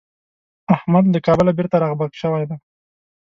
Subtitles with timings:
[0.75, 2.57] احمد له کابله بېرته راغبرګ شوی دی.